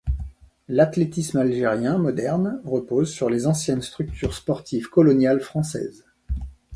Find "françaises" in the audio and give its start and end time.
5.41-6.07